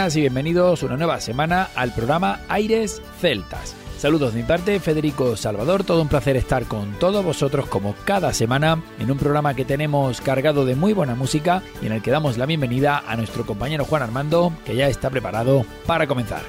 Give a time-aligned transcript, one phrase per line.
[0.00, 3.76] Buenas y bienvenidos una nueva semana al programa Aires Celtas.
[3.98, 8.32] Saludos de mi parte, Federico Salvador, todo un placer estar con todos vosotros como cada
[8.32, 12.10] semana en un programa que tenemos cargado de muy buena música y en el que
[12.10, 16.40] damos la bienvenida a nuestro compañero Juan Armando, que ya está preparado para comenzar.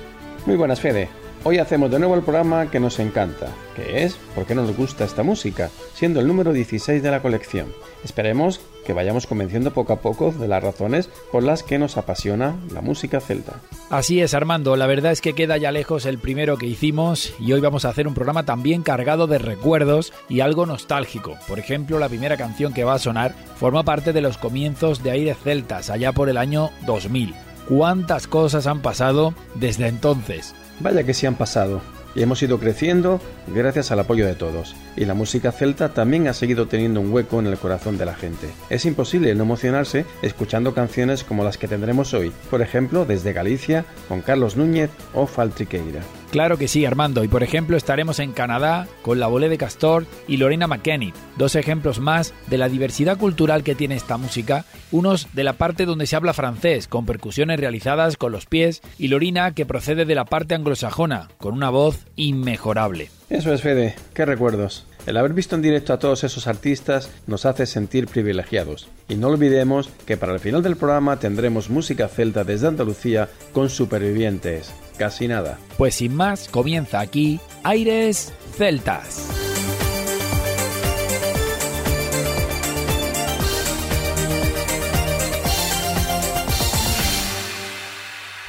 [0.45, 1.09] Muy buenas, Fede.
[1.43, 5.03] Hoy hacemos de nuevo el programa que nos encanta, que es ¿Por qué nos gusta
[5.03, 7.67] esta música?, siendo el número 16 de la colección.
[8.05, 12.55] Esperemos que vayamos convenciendo poco a poco de las razones por las que nos apasiona
[12.73, 13.53] la música celta.
[13.89, 17.53] Así es, Armando, la verdad es que queda ya lejos el primero que hicimos y
[17.53, 21.37] hoy vamos a hacer un programa también cargado de recuerdos y algo nostálgico.
[21.47, 25.11] Por ejemplo, la primera canción que va a sonar forma parte de los comienzos de
[25.11, 27.33] Aires Celtas, allá por el año 2000.
[27.67, 30.55] ¿Cuántas cosas han pasado desde entonces?
[30.79, 31.81] Vaya que sí han pasado
[32.15, 34.75] y hemos ido creciendo gracias al apoyo de todos.
[34.95, 38.15] Y la música celta también ha seguido teniendo un hueco en el corazón de la
[38.15, 38.47] gente.
[38.69, 43.85] Es imposible no emocionarse escuchando canciones como las que tendremos hoy, por ejemplo desde Galicia
[44.07, 46.01] con Carlos Núñez o Faltriqueira.
[46.31, 50.05] Claro que sí, Armando, y por ejemplo estaremos en Canadá con la Bolé de Castor
[50.29, 55.27] y Lorena McKennitt, dos ejemplos más de la diversidad cultural que tiene esta música, unos
[55.33, 59.53] de la parte donde se habla francés, con percusiones realizadas con los pies, y Lorina
[59.53, 63.09] que procede de la parte anglosajona, con una voz inmejorable.
[63.29, 64.85] Eso es, Fede, qué recuerdos.
[65.05, 68.87] El haber visto en directo a todos esos artistas nos hace sentir privilegiados.
[69.09, 73.69] Y no olvidemos que para el final del programa tendremos música celta desde Andalucía con
[73.69, 74.73] supervivientes.
[74.97, 75.57] Casi nada.
[75.77, 79.27] Pues sin más, comienza aquí Aires Celtas.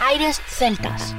[0.01, 1.15] Aires Celtas.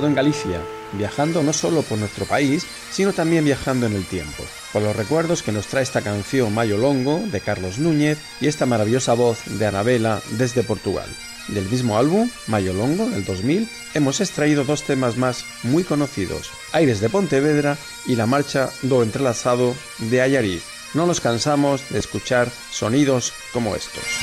[0.00, 0.58] En Galicia,
[0.92, 4.42] viajando no solo por nuestro país, sino también viajando en el tiempo,
[4.72, 8.64] por los recuerdos que nos trae esta canción Mayo Longo de Carlos Núñez y esta
[8.64, 11.08] maravillosa voz de Anabela desde Portugal.
[11.48, 17.00] Del mismo álbum, Mayo Longo, del 2000, hemos extraído dos temas más muy conocidos, Aires
[17.00, 20.62] de Pontevedra y la marcha do entrelazado de Ayariz.
[20.94, 24.21] No nos cansamos de escuchar sonidos como estos.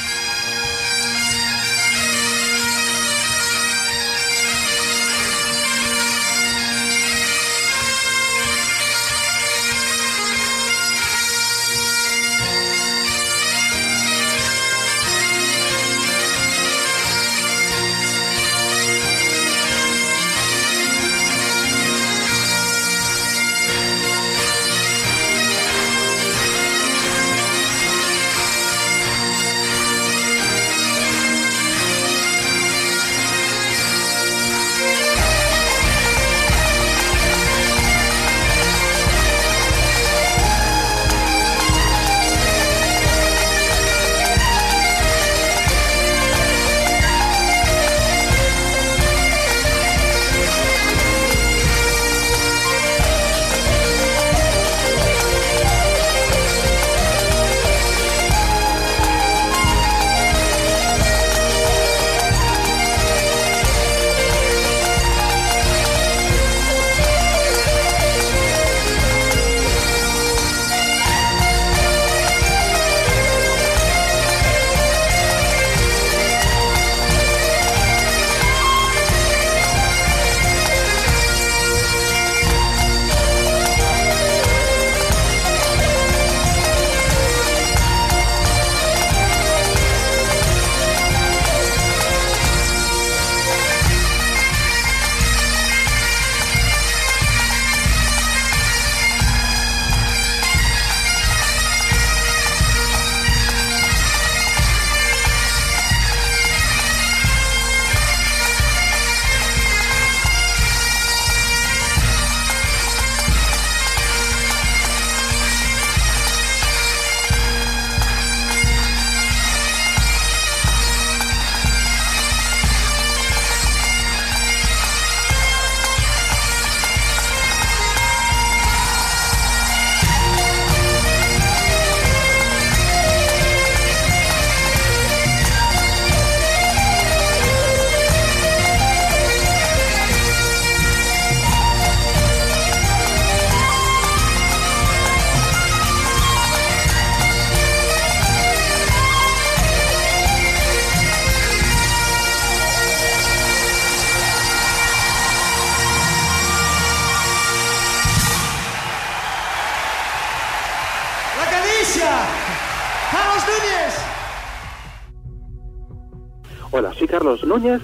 [167.09, 167.81] Carlos Núñez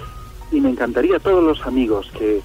[0.52, 2.40] y me encantaría a todos los amigos que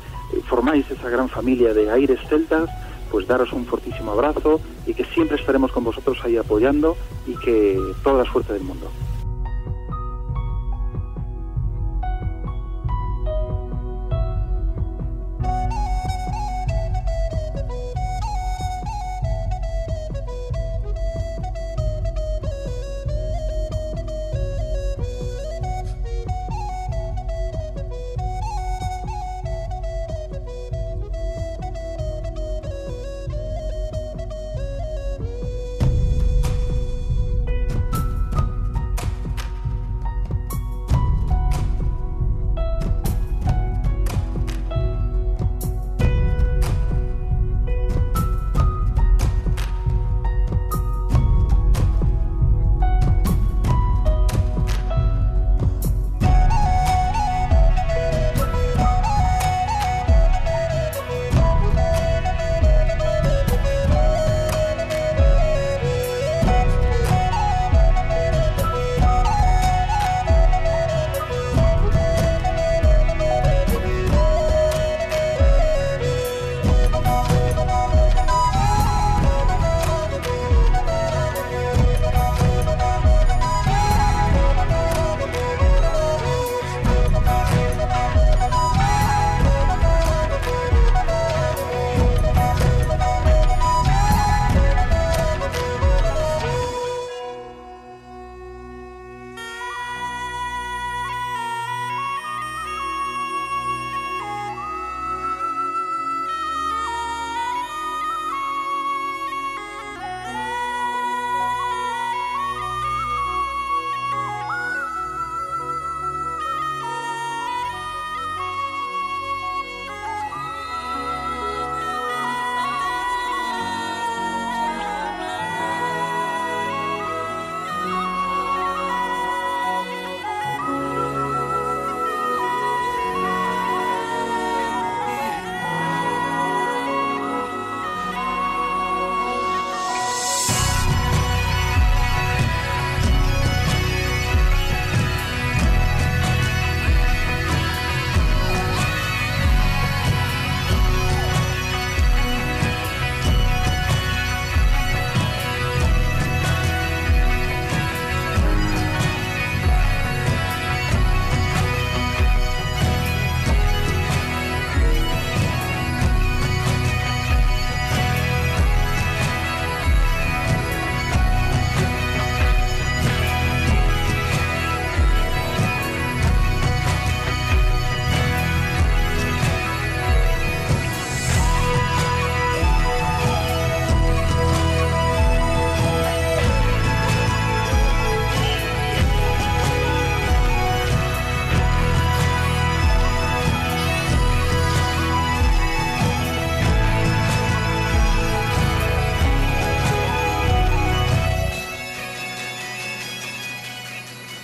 [0.48, 2.70] formáis esa gran familia de Aires Celtas,
[3.12, 6.98] pues daros un fortísimo abrazo y que siempre estaremos con vosotros ahí apoyando
[7.28, 8.90] y que toda la suerte del mundo.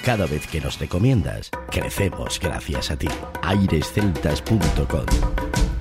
[0.07, 3.09] Cada vez que nos recomiendas, crecemos gracias a ti.
[3.41, 5.76] airesceltas.com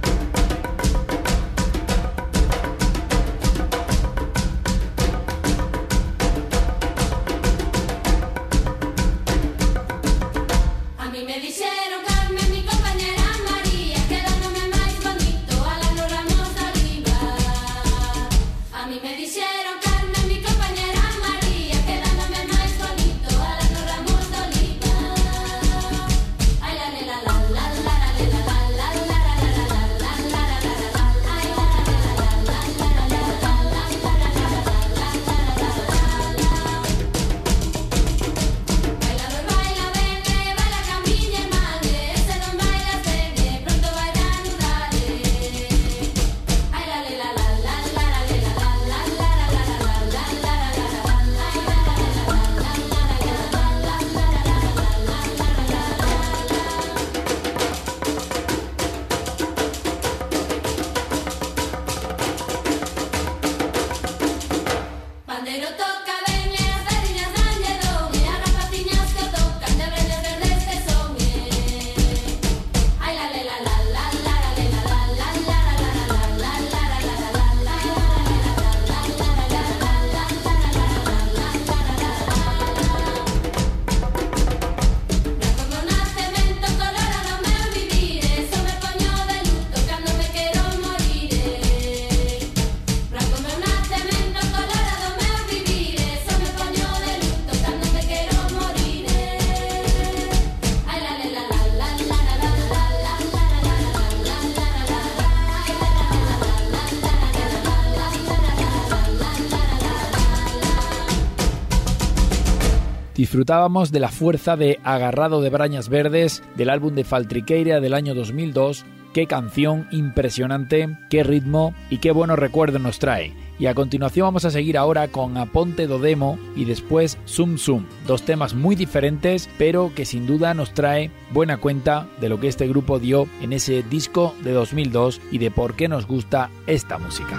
[113.37, 118.14] disfrutábamos de la fuerza de Agarrado de Brañas Verdes del álbum de Faltriqueira del año
[118.14, 118.87] 2002.
[119.12, 123.35] Qué canción impresionante, qué ritmo y qué buenos recuerdos nos trae.
[123.59, 127.85] Y a continuación vamos a seguir ahora con Aponte do Demo y después Zoom Zoom,
[128.07, 132.49] dos temas muy diferentes, pero que sin duda nos trae buena cuenta de lo que
[132.49, 136.97] este grupo dio en ese disco de 2002 y de por qué nos gusta esta
[136.97, 137.38] música.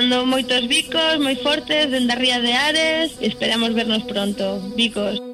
[0.00, 3.08] mandou moitos bicos moi fortes dende a Ría de Ares.
[3.20, 4.44] Esperamos vernos pronto.
[4.72, 5.29] Bicos.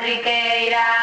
[0.00, 0.97] Somos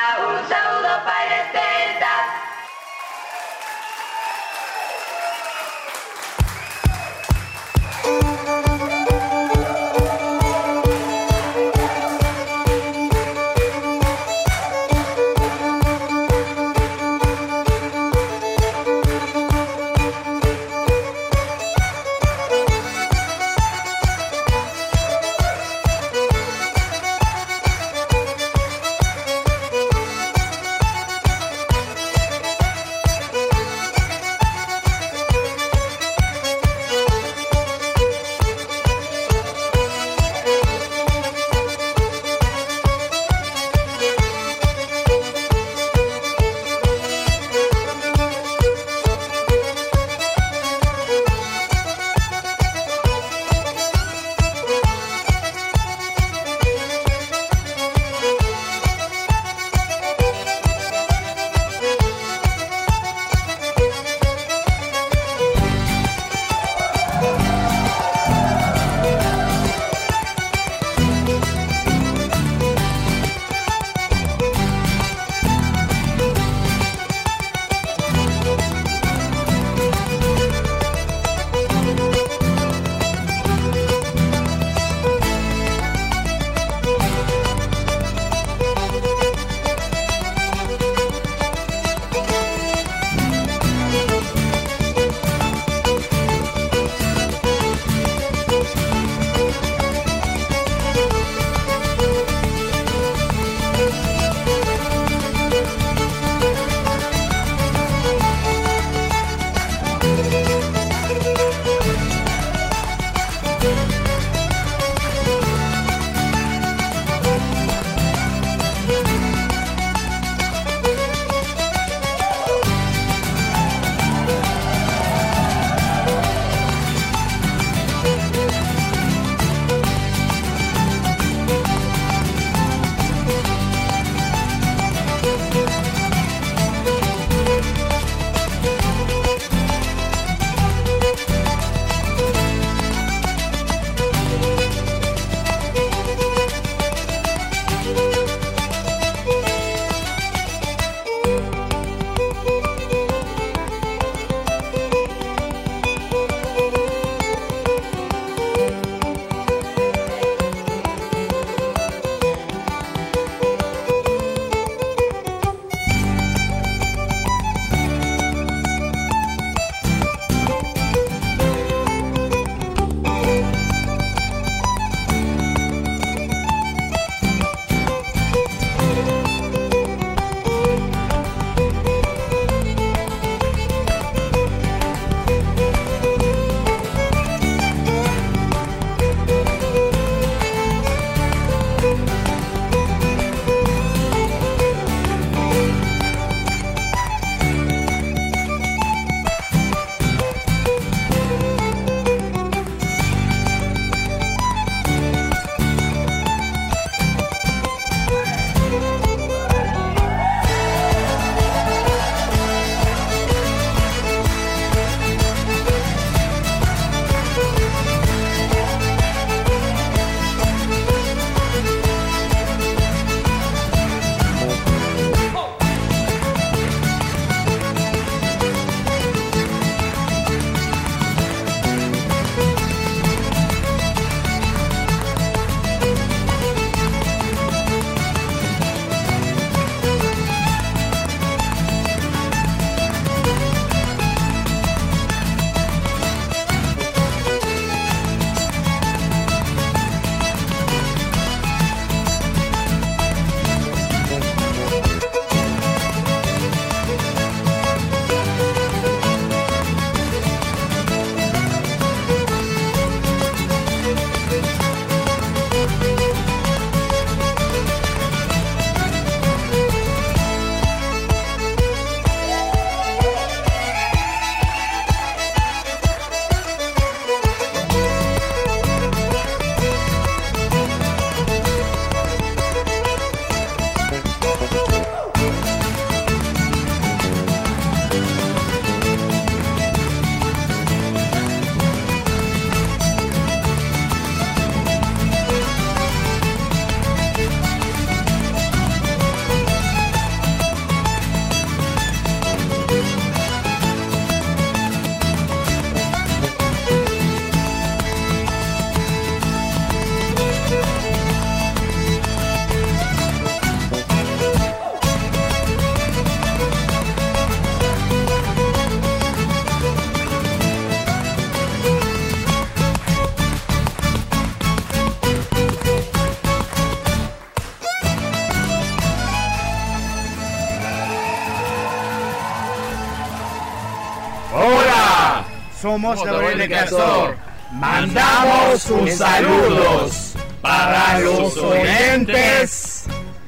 [335.75, 337.15] somos de Castor.
[337.51, 342.85] Mandamos un saludos para los oyentes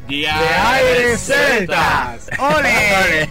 [0.07, 2.29] de Aires Celtas.
[2.39, 3.29] ¡Ole!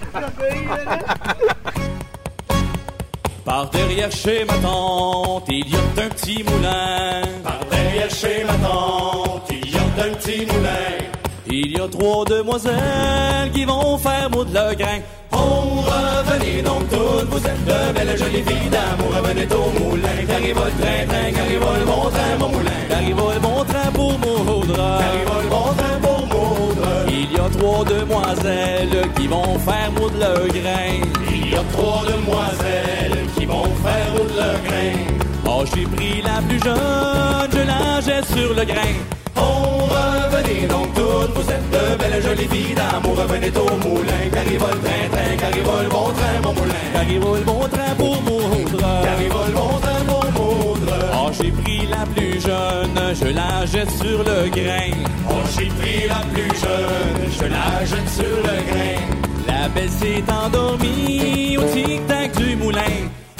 [3.45, 7.23] Par derrière chez ma tante, il y a un petit moulin.
[7.45, 11.07] Par derrière chez ma tante, il y a un petit moulin.
[11.49, 15.01] Il y a trois demoiselles qui vont faire de le grain.
[15.33, 16.89] Oh, revenez donc
[17.31, 20.09] vous êtes de belles jolies filles d'amour, revenez au moulin.
[20.27, 22.71] Qu'arrive le train, train, qu'arrive le bon train, mon moulin.
[22.89, 24.77] Qu'arrive le bon train pour moudre.
[24.77, 26.89] Qu'arrive le bon train pour moudre.
[27.09, 30.93] Il y a trois demoiselles qui vont faire moudre le grain.
[31.31, 35.17] Il y a trois demoiselles qui vont faire moudre le grain.
[35.49, 38.95] Oh, j'ai pris la plus jeune, je la jette sur le grain.
[39.37, 44.65] Oh, revenez donc toutes, vous êtes de belles jolies filles d'amour, revenez au moulin, qu'arrive
[44.73, 48.89] le train, train, qu'arrive le bon train, mon moulin, qu'arrive le bon train pour moudre,
[49.05, 50.97] qu'arrive le bon train pour moudre.
[51.15, 54.93] Oh, j'ai pris la plus jeune, je la jette sur le grain.
[55.29, 58.99] Oh, j'ai pris la plus jeune, je la jette sur le grain.
[59.47, 62.81] La belle s'est endormie au tic-tac du moulin.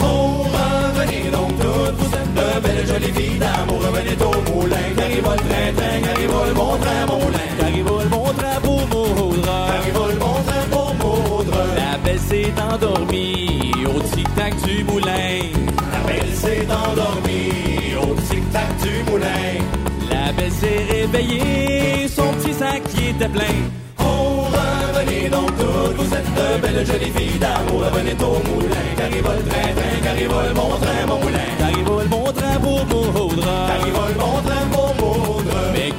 [0.03, 4.77] Oh, revenez donc toutes, vous êtes de belles jolies filles d'amour, revenez au moulin,
[5.37, 9.67] le train, train, qu'arrive le bon train, mon moulin, qu'arrive le bon train pour moudre,
[9.69, 11.59] qu'arrive le bon train pour moudre.
[11.77, 15.41] La belle s'est endormie au tic-tac du moulin.
[15.93, 19.53] La belle s'est endormie au tic-tac du moulin.
[20.11, 23.57] La belle s'est réveillée, son petit sac qui était plein.
[23.99, 29.29] Oh, revenez donc toutes, vous êtes de belles jolies filles d'amour, revenez au moulin, qu'arrive
[29.37, 33.49] le train, train, qu'arrive le bon train, mon moulin, qu'arrive le bon train pour moudre,
[33.69, 34.66] qu'arrive le bon train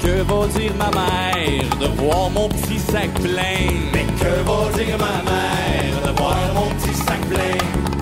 [0.01, 3.67] que va dire ma mère de voir mon petit sac plein?
[3.93, 7.57] Mais que va dire ma mère de voir mon petit sac plein?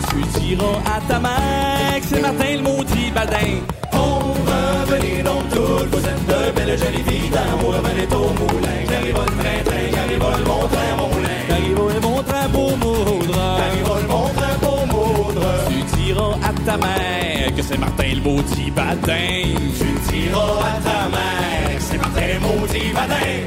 [0.09, 3.59] Tu diras à ta mère que c'est Martin le maudit badin.
[3.93, 9.17] Oh, revenez donc toutes, vous êtes de belles jolies filles d'amour, revenez au moulin, qu'arrive
[9.17, 13.35] le train, train, qu'arrive le bon train, mon moulin, qu'arrive le bon train pour moudre,
[13.57, 15.47] qu'arrive le bon train pour moudre.
[15.69, 19.55] Tu diras à ta mère que c'est Martin le maudit badin.
[19.79, 21.54] Tu diras à ta mère
[22.15, 23.43] le maudit badin.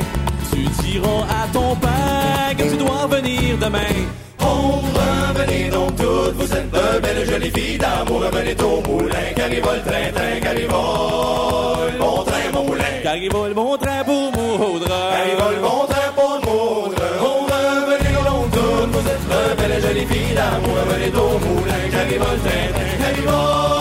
[0.50, 3.96] Tu diras à ton père que tu dois venir demain.
[4.40, 9.64] Oh, revenez donc toutes, vous êtes de belles jolies filles d'amour, revenez au moulin, qu'arrive
[9.64, 15.42] le train, train, le bon train, mon moulin, qu'arrive le bon train pour moudre, qu'arrive
[15.56, 17.02] le bon train pour moudre.
[17.20, 22.16] Oh, revenez donc toutes, vous êtes de belles jolies filles d'amour, revenez au moulin, le
[22.16, 22.68] train, train,
[23.00, 23.77] qu'arrive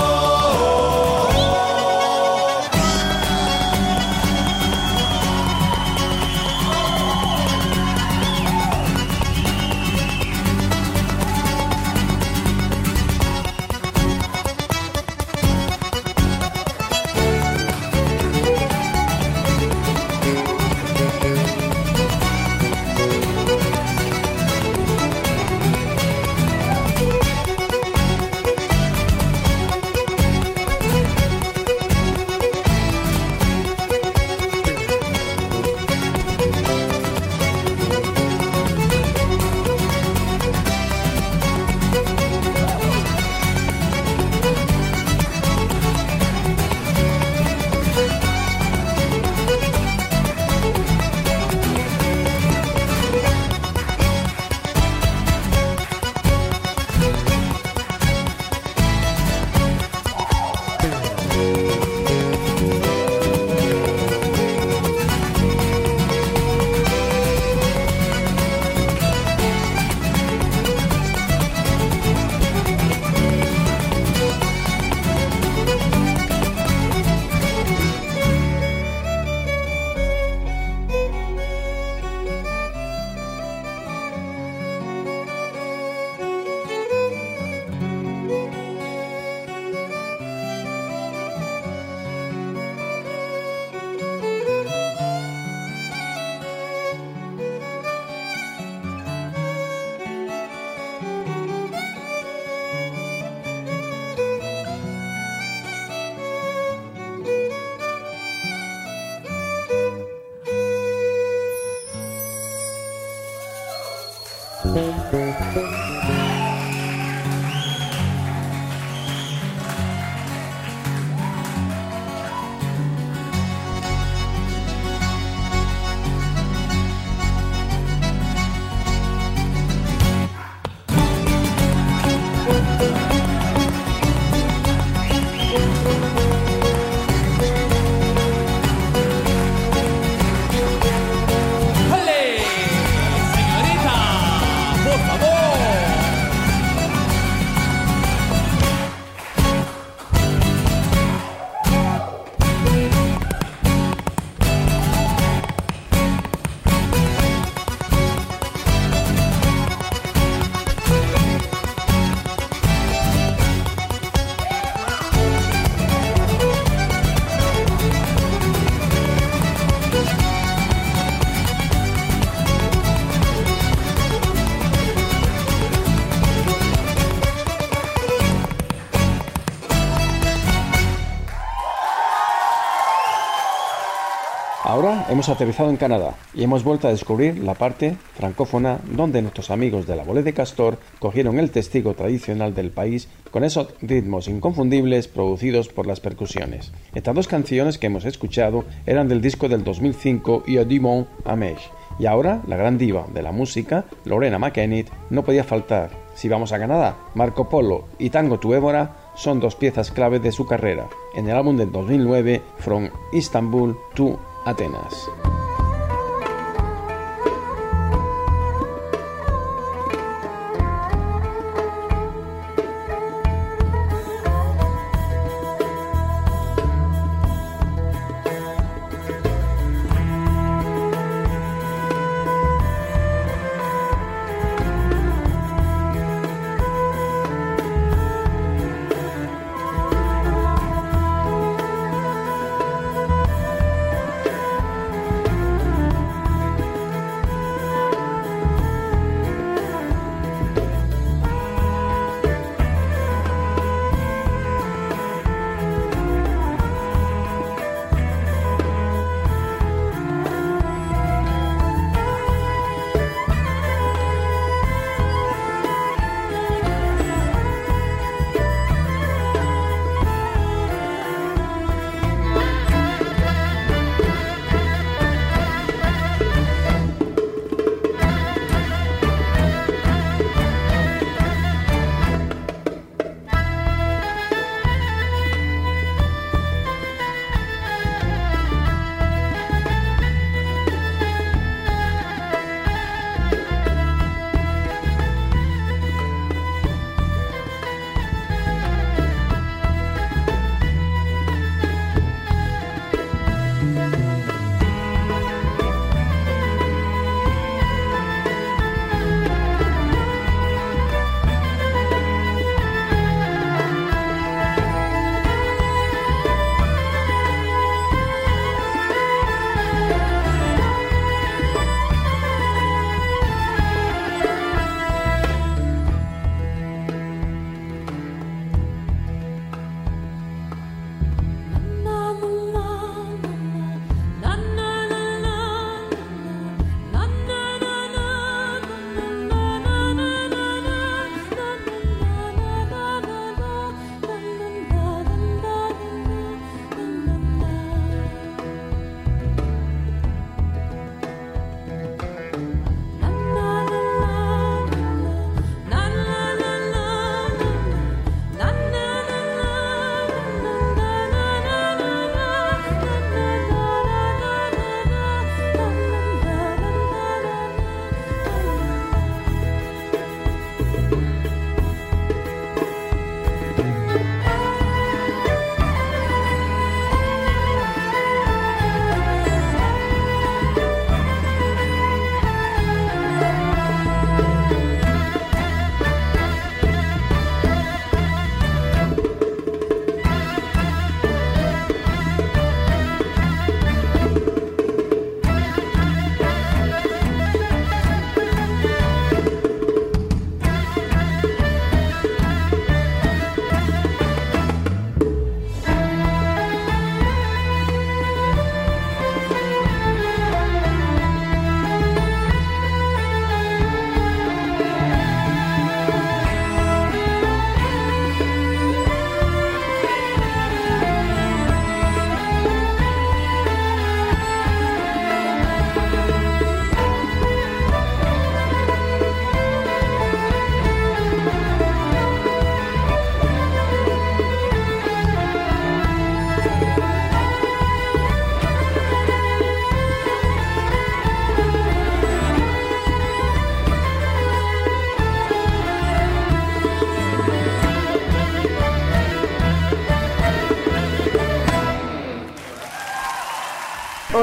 [185.28, 189.86] hemos aterrizado en Canadá y hemos vuelto a descubrir la parte francófona donde nuestros amigos
[189.86, 195.10] de la Bolée de Castor cogieron el testigo tradicional del país con esos ritmos inconfundibles
[195.10, 196.72] producidos por las percusiones.
[196.96, 201.72] Estas dos canciones que hemos escuchado eran del disco del 2005 y Dumont Amèche.
[202.00, 205.90] Y ahora la gran diva de la música, Lorena McKennitt, no podía faltar.
[206.16, 210.32] Si vamos a Canadá, Marco Polo y Tango tu Évora son dos piezas clave de
[210.32, 210.88] su carrera.
[211.16, 215.10] En el álbum del 2009, From Istanbul to Atenas.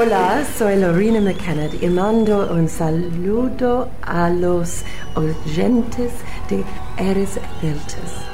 [0.05, 4.83] Hola, soy Lorena McKenna y mando un saludo a los
[5.15, 6.11] oyentes
[6.47, 6.63] de
[6.99, 8.24] Eres Deltas.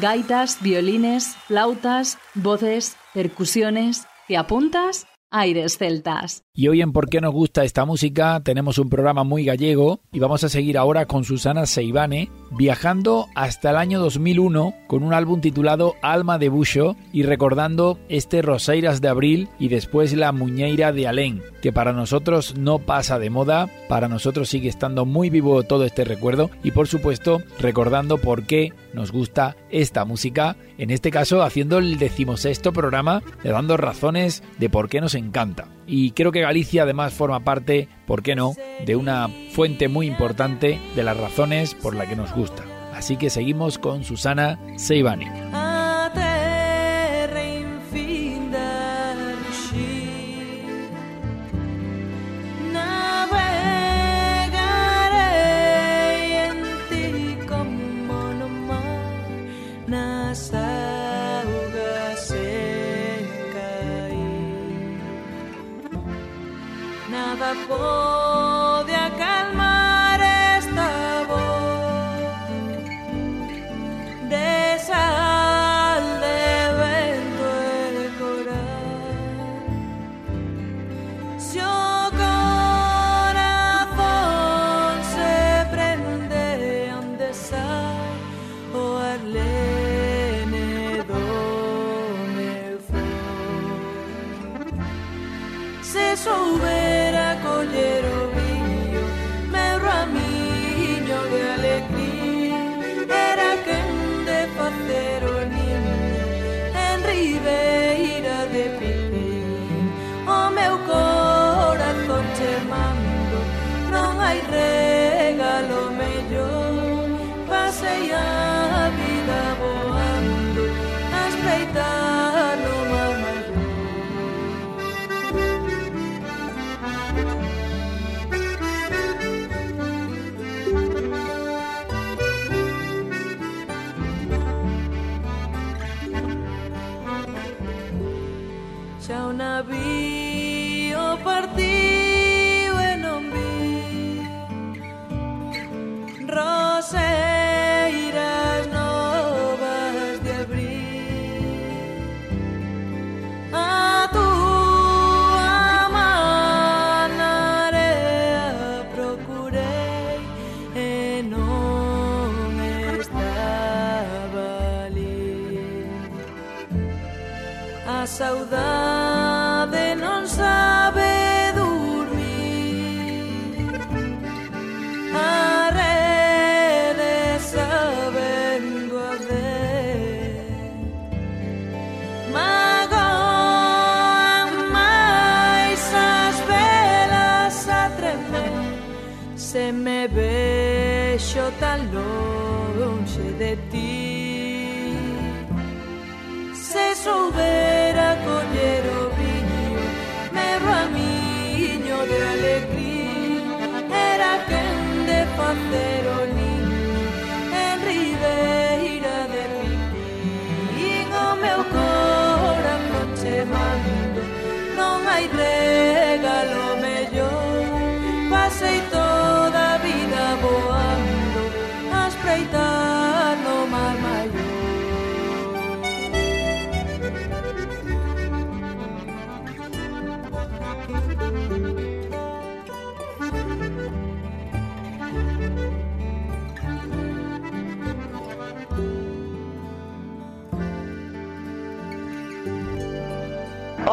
[0.00, 4.06] Gaitas, violines, flautas, voces, percusiones.
[4.28, 5.06] ¿Te apuntas?
[5.30, 6.44] Aires Celtas.
[6.54, 8.40] Y hoy en ¿Por qué nos gusta esta música?
[8.42, 13.70] tenemos un programa muy gallego y vamos a seguir ahora con Susana Seibane viajando hasta
[13.70, 19.08] el año 2001 con un álbum titulado Alma de Buxo y recordando este Roseiras de
[19.08, 24.08] Abril y después La Muñeira de Alén, que para nosotros no pasa de moda, para
[24.08, 29.12] nosotros sigue estando muy vivo todo este recuerdo y por supuesto recordando por qué nos
[29.12, 34.88] gusta esta música, en este caso haciendo el decimosexto programa, le dando razones de por
[34.88, 35.68] qué nos encanta.
[35.86, 38.52] Y creo que Galicia además forma parte, ¿por qué no?,
[38.84, 42.64] de una fuente muy importante de las razones por las que nos gusta.
[42.94, 45.26] Así que seguimos con Susana Seibani.
[67.54, 68.17] favor.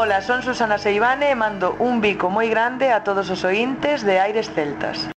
[0.05, 4.21] Ola, son Susana Seivane e mando un bico moi grande a todos os ointes de
[4.21, 5.14] Aires Celtas.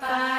[0.00, 0.29] Bye.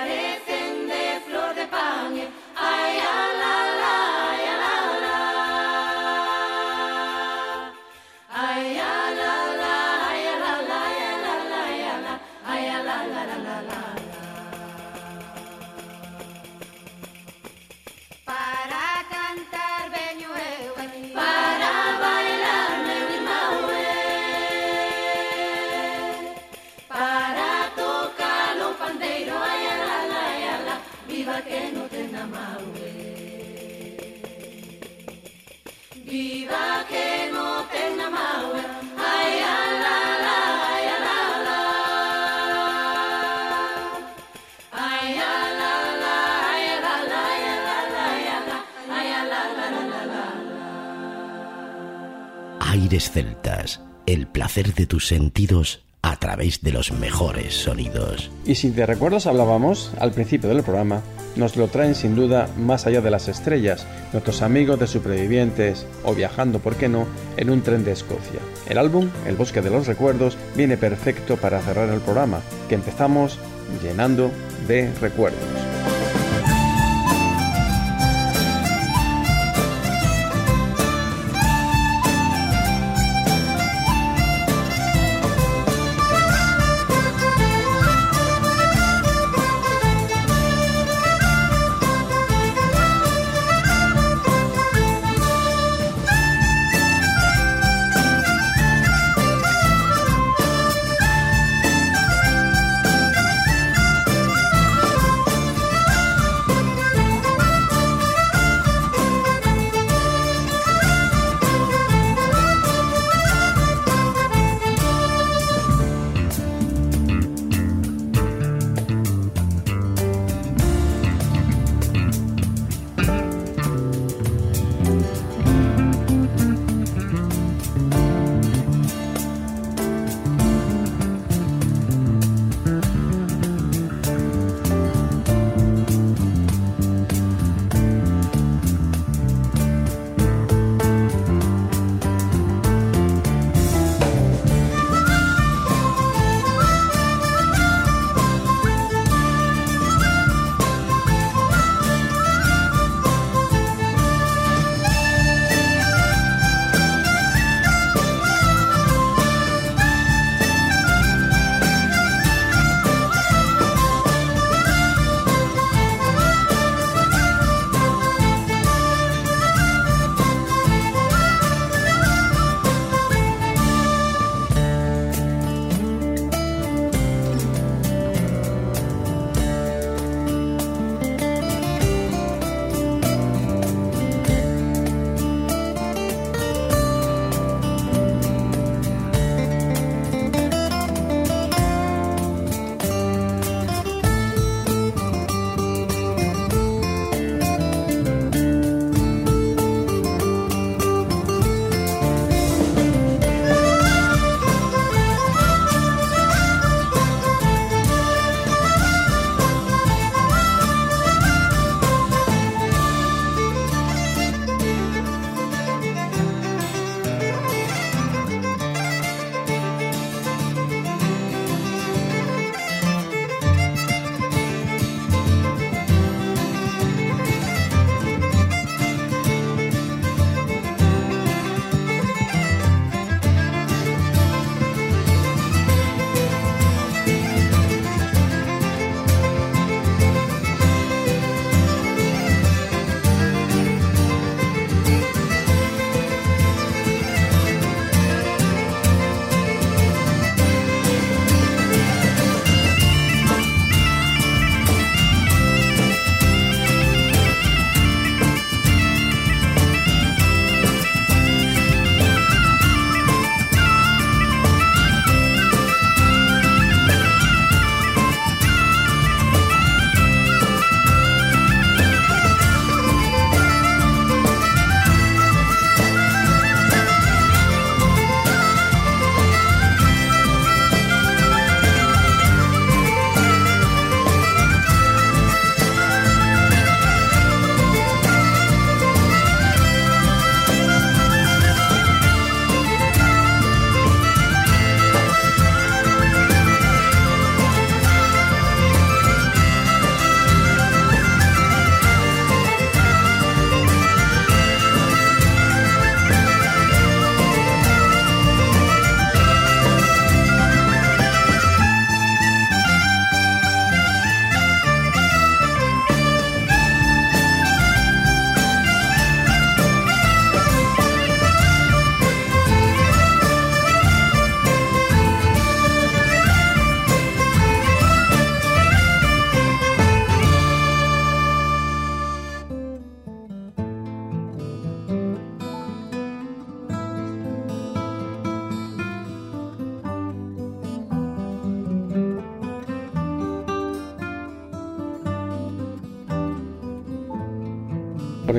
[52.99, 58.31] Celtas, el placer de tus sentidos a través de los mejores sonidos.
[58.45, 61.01] Y si de recuerdos hablábamos al principio del programa,
[61.35, 66.13] nos lo traen sin duda más allá de las estrellas, nuestros amigos de supervivientes o
[66.13, 68.39] viajando, por qué no, en un tren de Escocia.
[68.67, 73.37] El álbum, El Bosque de los Recuerdos, viene perfecto para cerrar el programa, que empezamos
[73.81, 74.31] llenando
[74.67, 75.50] de recuerdos.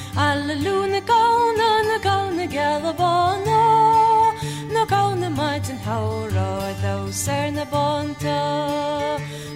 [0.15, 3.61] Alleluna gauna na gauna galabana
[4.73, 8.39] na gauna might and howra thou serna bonta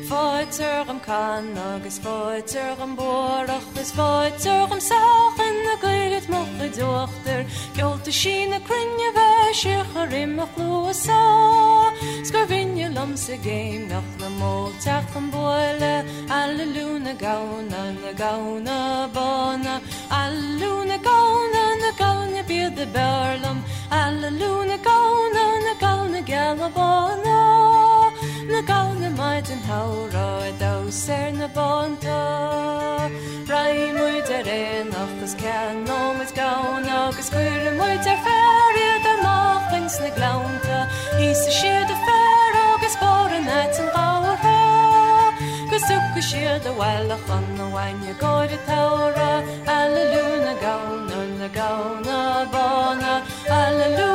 [0.07, 6.47] Foiter kan agus foiter borach is foiter am in na gailet moch
[6.77, 7.45] dochter
[7.75, 11.91] Gjolte shina krinje veshe harim achlua sa
[12.23, 12.64] Skurvin
[12.95, 15.93] lomse game nach na mol tach an boile.
[16.39, 18.77] Alle luna gauna na gauna
[19.15, 19.73] bona
[20.19, 23.57] alle luna gauna na gauna bir de berlum.
[24.01, 27.37] Alle luna gauna na gauna galabona
[28.51, 32.19] na gauna might and how right thou ser na bonta
[33.51, 39.17] rai mui dere nach das kern no mit gauna gus quir mui der ferie der
[39.25, 40.77] machens na glaunta
[41.29, 42.24] is a shit of
[43.55, 44.57] nights and Gowra
[45.71, 49.31] Gusuk shear the while on the wine you go to Taura
[49.71, 52.03] Hallelujah gaun on the gaun
[52.53, 53.13] bona.
[53.53, 54.14] Hallelujah